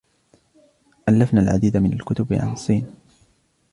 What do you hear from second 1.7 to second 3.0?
من الكتب عن الصين.